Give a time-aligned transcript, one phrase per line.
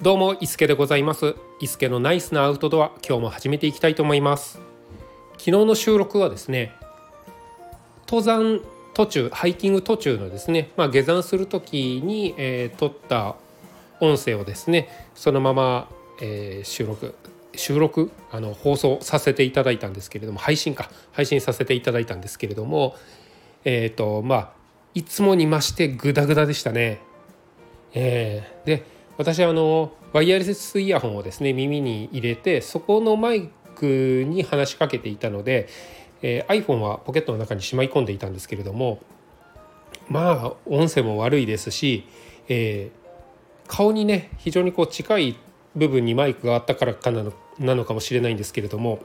[0.00, 4.60] どうも伊助でございます伊助のナイスなアウトドア今日も始めていきたいと思います
[5.32, 6.72] 昨日の収録はですね
[8.06, 8.60] 登山
[8.94, 13.34] 途中ハイキング途中のですね、まあ、下山する時に、えー、撮った
[13.98, 15.88] 音声をですねそのまま、
[16.22, 17.16] えー、収録
[17.56, 22.94] 収録あの放送させていただいたんですけれども配信か配信させていただいたんですけれども
[23.64, 24.50] えっ、ー、とまあ
[24.94, 27.00] いつもに増してグダグダでしたね。
[27.94, 35.68] えー、で私あのワイヤレスイヤホンをですね耳に入れてそこのマイクに話しかけていたので、
[36.22, 39.00] えー、iPhone はポケットの中にしまい込んでいたんですけれども
[40.08, 42.06] まあ音声も悪いですし、
[42.48, 45.36] えー、顔にね非常にこう近い
[45.74, 49.00] 部分にマイクがあったからかなのなのかもしれないんですけれども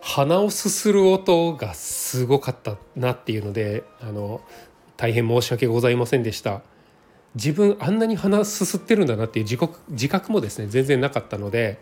[0.00, 4.40] 鼻をすする音がすごかったなっていうのであの
[4.96, 6.62] 大変申し訳ございませんでした。
[7.34, 11.78] 自分あんなに鼻すすってるんだなっていう自覚自覚もですね全然なかったので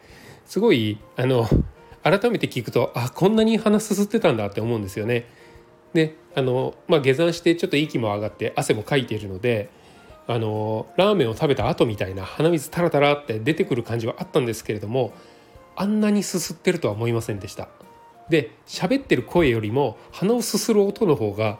[0.47, 1.49] すごいあの
[2.03, 5.27] 改めて聞くとあこんなに鼻すすってたんだって思うんですよね。
[5.95, 9.71] であの、まあ、下山してちょっと息も上がって汗もかいているので
[10.27, 15.13] あのラーメンを食べた後みたいな鼻水タラタラって出てくる感じはあったんですけれども
[15.77, 17.69] あんなにすすってるとは思いませんでした。
[18.29, 21.59] で喋ってる声よりも鼻をすする音の方が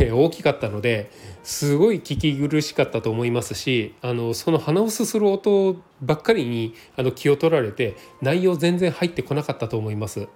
[0.00, 1.10] え大きかったので
[1.42, 10.28] すごい聞き苦しかったと思いますしあのその鼻をすする音ばっかりにあの気を取られて内容全然入ってこなかったと思います。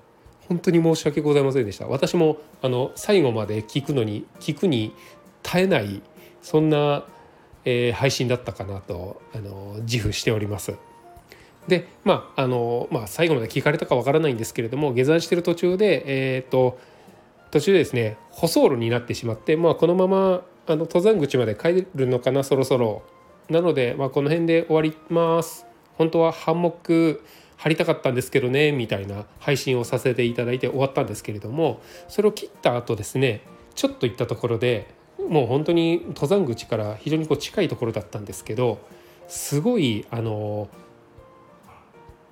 [0.49, 4.93] 本当に申し訳ございませんでした私もあの最後まで聞くのに聞くに
[5.45, 6.03] 耐えない
[6.43, 7.05] そんな、
[7.65, 10.75] えー、配信だったかなとあの自負しております。
[11.69, 16.03] でまああのまあ最後まで聞かれたかわからないんですけれども下山してる途中で
[16.37, 16.79] えっ、と
[17.51, 23.03] 途中でですね舗装路になってしまって、まあ、このままあの登山口まで帰るのかなそろそろ。
[23.49, 25.67] なので、まあ、この辺で終わります。
[25.99, 27.25] 本当はハンモック
[27.61, 33.43] 貼りたかったんですけどねみたいな配信をさせていただいて終わったんですけれどもそれを切った後ですね
[33.75, 34.87] ちょっと行ったところで
[35.29, 38.79] もう本当に登山口から非常にこう近いところだったんですけど
[39.29, 40.71] すごいあの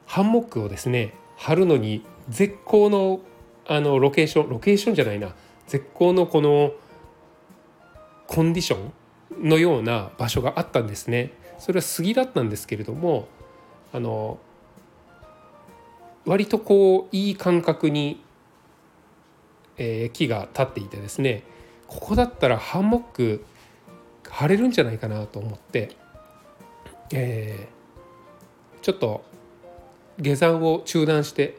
[0.07, 3.21] ハンモックをですね貼るのに絶好の
[3.69, 5.35] あのロケーションロケーションじゃないな
[5.67, 6.73] 絶好のこの
[8.27, 11.33] コンディションのような場所があったんですね。
[11.59, 13.29] それは杉だったんですけれども
[13.93, 14.39] あの
[16.25, 18.23] 割とこういい感覚に、
[19.77, 21.43] えー、木が立っていてですね
[21.89, 23.45] ここだったらハンモック
[24.29, 25.97] 張れるんじゃないかなと思って、
[27.13, 29.25] えー、ちょっと
[30.19, 31.59] 下山を中断して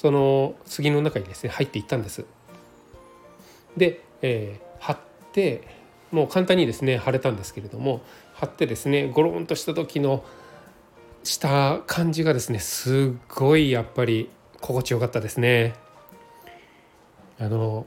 [0.00, 2.24] その杉の中にですね入っていったんです。
[3.76, 4.98] で、えー、貼っ
[5.32, 5.66] て
[6.12, 8.00] もう簡単にですね貼れたんですけれども
[8.32, 10.24] 貼ってですねゴロンとした時の
[11.24, 15.74] した感じがですねすっごいやっぱり心地よかったですね。
[17.40, 17.84] あの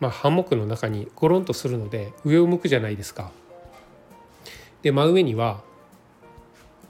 [0.00, 3.30] まあ、ハンモックの中にゴロンとするので上を向くじゃないですか。
[4.82, 5.62] で真上には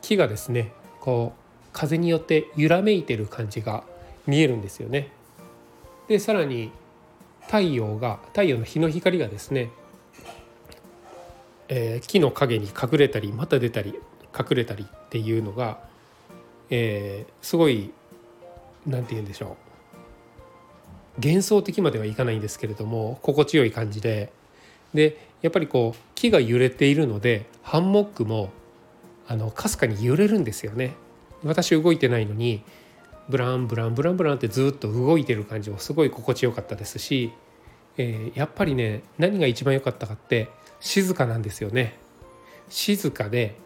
[0.03, 1.48] 木がですねこう
[1.79, 3.85] 風によって揺らめいてる感じが
[4.27, 5.13] 見えるんですよね。
[6.09, 6.73] でさらに
[7.43, 9.71] 太陽が太陽の日の光がですね、
[11.69, 13.95] えー、木の陰に隠れたりまた出たり
[14.37, 15.79] 隠れたりっていうのが、
[16.69, 17.93] えー、すごい
[18.85, 19.57] 何て言うんでしょ
[21.17, 24.33] う幻想的まではいかないんですけれども心地よい感じで
[24.95, 28.51] でやっぱりこう木が揺れているのでハンモックも
[29.29, 30.95] あのかすかに揺れるんですよね。
[31.45, 32.63] 私動いてないのに
[33.29, 37.33] ブランブランブランブランってずっと動いてる感じもすごい心地よかったですし、
[37.97, 40.49] えー、やっぱりね何が一番良かったかって
[40.81, 41.99] 静かなんですよね。
[42.69, 43.57] 静かで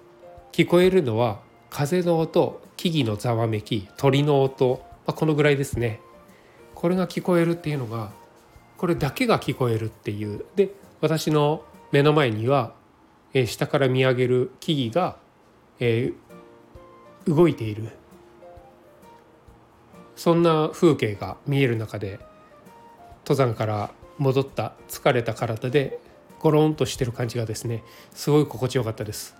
[0.53, 1.41] 聞こえるのは
[1.71, 6.01] 風の音木々のざわめき鳥の音、まあ、このぐらいですね。
[6.75, 8.11] これが聞こえるっていうのが
[8.77, 10.71] これだけが聞こえるっていうで
[11.01, 12.75] 私の目の前には、
[13.35, 15.17] えー、下から見上げる木々が、
[15.79, 16.32] えー、
[17.27, 17.89] 動いている
[20.17, 22.21] そんな風景が見える中で
[23.25, 25.99] 登山から戻った疲れた体で
[26.41, 27.83] ゴロンとしてる感じがですね
[28.13, 29.35] すごい心地よかったです。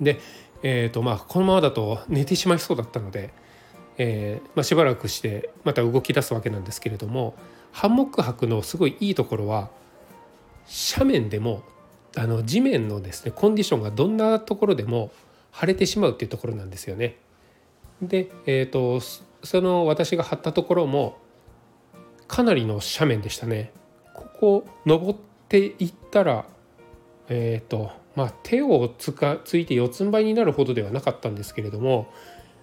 [0.00, 0.18] で、
[0.62, 3.32] えーとまあ、このままだと寝てしまいそうだったので、
[3.98, 7.34] えーまあ、しばらくしてまた動き出すわけなんですけれども
[7.72, 9.70] ハンモック泊のすごいいいところは
[10.96, 11.62] 斜面でも
[12.16, 15.10] あの地面のですねコンディションがどんなところでも
[15.52, 17.16] 腫れてしまうっていうところなんですよね。
[18.02, 19.00] で、えーと、
[19.44, 21.18] その私が貼ったところも
[22.26, 23.72] かなりの斜面でしたね。
[24.14, 25.18] ここ登っ
[25.48, 26.46] ていったら、
[27.28, 32.12] えーと、まあ、手をつかついて四つん這いになるほどではなかったんですけれども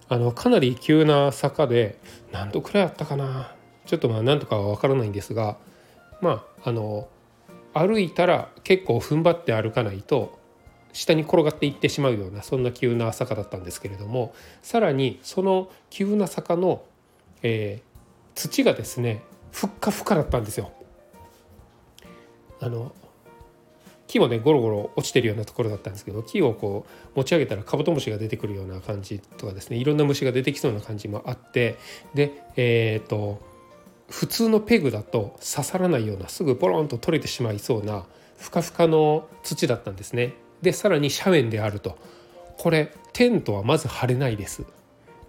[0.10, 1.98] あのかなり急な坂で
[2.34, 3.56] 何度くらいあったかな
[3.86, 5.58] ちょっとまあ何とかは分からないんですが
[6.20, 7.08] まああの
[7.74, 10.38] 歩いたら結構踏ん張って歩かないと
[10.96, 16.84] 下に転がっていってしまうようなそんな急な坂だったんですけれどもさらにその急な坂の、
[17.44, 19.22] えー、土がですね
[19.52, 20.72] ふっかふかだったんですよ。
[22.62, 22.94] あの
[24.08, 31.78] 木もねゴロゴロ落ちてるようなところだったんですけど木をこう持ち上げたらカブトムシが出てくるような感じとかですねいろんな虫が出てきそうな感じもあって
[32.14, 33.42] でえっ、ー、と
[34.10, 38.06] 普通のペグだと刺さらないようなすぐポロンと取れてしまいそうな
[38.38, 40.45] ふかふかの土だったんですね。
[40.62, 41.98] でさらに斜面であると
[42.58, 44.66] これテントはまず張れないです。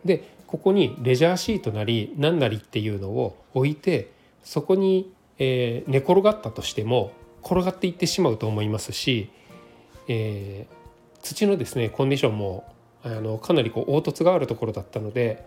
[0.05, 4.13] でここにレジャーシートなり何なりっていうのを置いて
[4.45, 7.13] そこに、えー、寝転がったとしても
[7.45, 9.29] 転がっていってしまうと思いますし、
[10.09, 15.45] えー、土のですねコンディションもあのかなりこう凹凸があるところだったので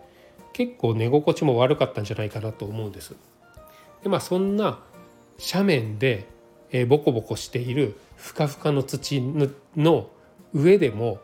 [0.53, 3.15] 結構寝心地も悪かったんじゃないかなと思うんです。
[4.03, 4.79] でまあそんな
[5.53, 6.27] 斜面で、
[6.71, 9.21] えー、ボコボコしているふかふかの土
[9.75, 10.09] の
[10.53, 11.19] 上でも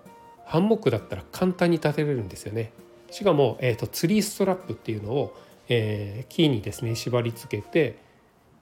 [0.46, 2.72] ハンモックだったら簡単に立てれるんですよね。
[3.12, 5.38] しかも、えーと、ツリーストラップっていうのを、
[5.70, 7.98] えー、木にですね縛り付けて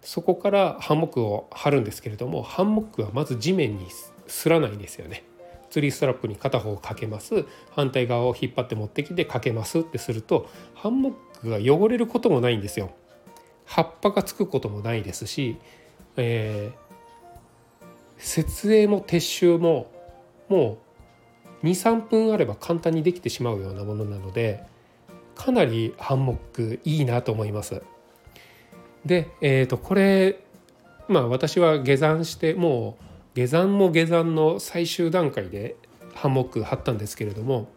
[0.01, 3.87] そこからハンモックを張るんですけれどもハンモックはまず地面に
[4.27, 5.23] すらないんですよね。
[5.69, 12.91] ツリーストラップに片方をかけます反対側を引っ張って持ってきてかけますってするとハンモックが汚れることもないんですよ。
[13.65, 15.57] 葉っぱがつくこともないですし、
[16.17, 17.85] えー、
[18.17, 19.91] 設営も撤収も
[20.49, 20.77] も
[21.63, 24.63] う23分あれば簡単にできてしまうようなものなので
[25.35, 27.81] かなりハンモックいいなと思います。
[29.05, 30.39] で、えー、とこれ
[31.07, 32.97] まあ私は下山しても
[33.35, 35.75] う下山も下山の最終段階で
[36.13, 37.67] ハンモック張ったんですけれども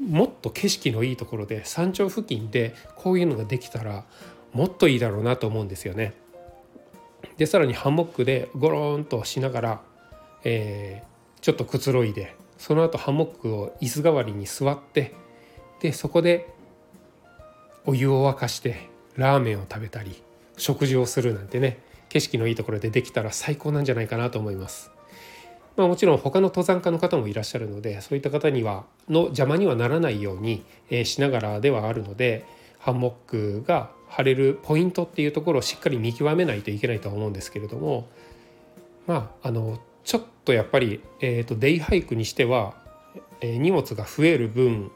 [0.00, 4.04] もっと景色のいいところで山頂付近でこういうのができたら
[4.52, 6.14] もっといいだろうなと思うんですよね。
[7.38, 9.80] でさらにハンモックでゴローンとしながら、
[10.44, 15.14] えー、ちょっとくつろいでその後ハンモックを椅子代わりに座って
[15.80, 16.48] でそこで
[17.84, 20.22] お湯を沸かしてラーメンを食べたり
[20.56, 24.90] 食事をするなんてね景色のいいところでできたら最高なんじゃないかなと思います。
[25.76, 32.46] まあ、もちろん他の登山家の方もいらっしゃるのでそういった方にはの邪魔にはならないように、え、しながらではあるので
[32.78, 38.08] ハンモックが張れるポイントっていうところをしっかり見極めないといけないとは思うんですけれども
[39.06, 42.74] まああのちょっとやっぱり、えーと、デイハイクにしては、
[43.40, 44.90] えー、荷物が増える分、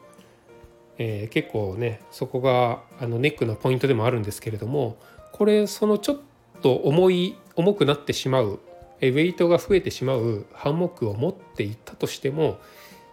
[0.97, 4.97] えー、結構ねそこがあのネックのポイントでもあるんですけれども
[5.33, 6.19] これそのちょっ
[6.61, 8.59] と重い重くなってしまう
[9.01, 12.59] えウェイトが増えてしまうハンモックを持っていったとしても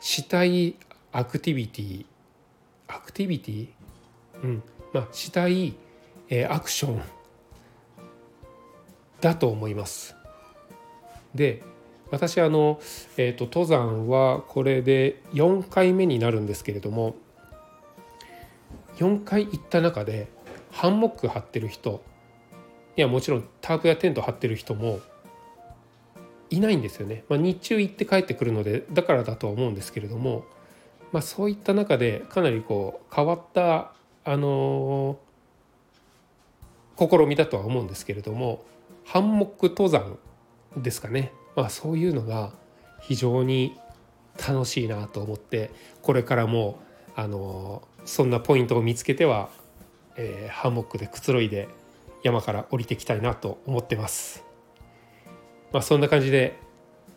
[0.00, 0.76] したい
[1.10, 2.06] アクティビティ
[2.90, 3.68] アクティビティ？
[4.42, 4.62] うん。
[4.94, 5.74] まあしたい、
[6.30, 7.02] え、アクション
[9.20, 10.16] だと思います。
[11.34, 11.62] で
[12.10, 12.80] 私あの、
[13.16, 17.16] えーと、登山はこれで4回目になるんですけれども
[18.96, 20.28] 4回行った中で
[20.70, 22.02] ハンモック張ってる人
[22.96, 25.00] いやもちろんタープやテント張ってる人も
[26.50, 30.44] いないんですよね、まあ、日中行って帰ってくるのでだからだとは思うんですけれども、
[31.12, 33.92] まあ、そういった中でかなりこう変わった
[34.24, 35.18] あの、
[36.98, 38.64] 試みだとは思うんですけれども
[39.04, 40.18] ハンモック登山
[40.76, 42.52] ですかね、まあ、そういうのが
[43.00, 43.76] 非常に
[44.36, 45.70] 楽しいなと思って
[46.02, 46.80] これからも
[47.18, 49.48] あの、そんなポイントを見つけては、
[50.16, 51.66] えー、ハンモックでくつろいで
[52.22, 54.44] 山から降りていきたいなと思ってます。
[55.72, 56.60] まあ、そんな感じで、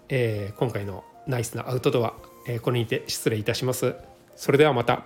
[0.10, 2.16] えー、今回のナイスなアウトドア、
[2.48, 3.94] えー、これにて失礼いたします。
[4.36, 5.06] それではまた。